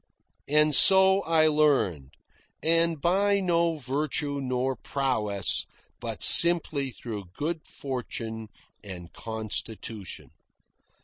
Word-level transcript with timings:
And 0.47 0.73
so 0.73 1.21
I 1.25 1.45
learned; 1.45 2.15
and 2.63 2.99
by 2.99 3.39
no 3.39 3.75
virtue 3.75 4.41
nor 4.41 4.75
prowess, 4.75 5.67
but 5.99 6.23
simply 6.23 6.89
through 6.89 7.25
good 7.37 7.67
fortune 7.67 8.47
and 8.83 9.13
constitution. 9.13 10.31